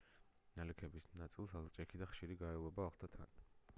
ნალექების 0.59 1.09
ნაწილს 1.21 1.53
ელჭექი 1.61 2.01
და 2.03 2.09
ხშირი 2.15 2.39
გაელვება 2.43 2.89
ახლდა 2.93 3.11
თან 3.19 3.37